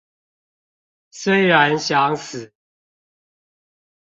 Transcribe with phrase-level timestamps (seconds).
[1.11, 2.55] 雖然想死